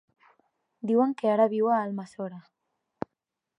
[0.91, 2.43] Diuen que ara viu a Almassora.